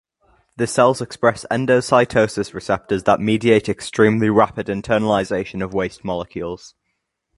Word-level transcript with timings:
The 0.57 0.65
cells 0.65 0.99
express 0.99 1.45
endocytosis 1.51 2.55
receptors 2.55 3.03
that 3.03 3.19
mediate 3.19 3.69
extremely 3.69 4.31
rapid 4.31 4.65
internalization 4.65 5.63
of 5.63 5.75
waste 5.75 6.03
molecules. 6.03 6.73